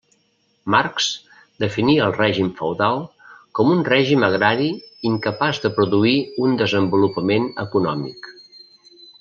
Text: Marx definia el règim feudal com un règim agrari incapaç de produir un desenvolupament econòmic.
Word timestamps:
Marx 0.75 1.09
definia 1.63 2.07
el 2.11 2.15
règim 2.15 2.49
feudal 2.61 2.97
com 3.59 3.69
un 3.75 3.85
règim 3.91 4.25
agrari 4.31 4.71
incapaç 5.13 5.63
de 5.67 5.73
produir 5.79 6.17
un 6.47 6.59
desenvolupament 6.63 7.49
econòmic. 7.67 8.35